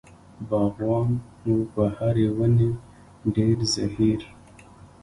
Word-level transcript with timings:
باغبان 0.49 1.09
و 1.53 1.55
په 1.73 1.83
هرې 1.97 2.27
ونې 2.37 2.71
ډېر 3.35 3.57
زهیر. 3.73 4.21